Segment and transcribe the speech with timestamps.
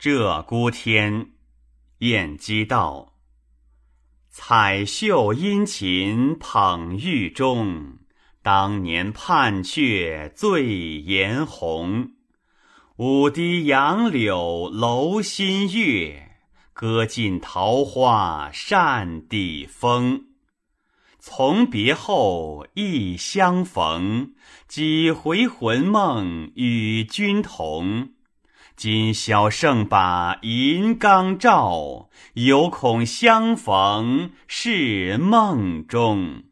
[0.00, 1.32] 鹧鸪天，
[1.98, 3.14] 晏几道。
[4.30, 7.98] 彩袖殷勤捧玉钟，
[8.40, 12.12] 当年盼却醉颜红。
[12.98, 16.36] 舞堤杨柳楼新月，
[16.72, 20.26] 歌尽桃花扇底风。
[21.18, 24.32] 从别后，忆相逢，
[24.68, 28.10] 几回魂梦与君同。
[28.78, 36.44] 今宵剩把银缸照，犹恐相逢是梦中。